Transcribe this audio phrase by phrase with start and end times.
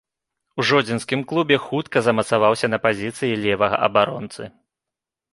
[0.61, 4.43] У жодзінскім клубе хутка замацаваўся на пазіцыі левага абаронцы.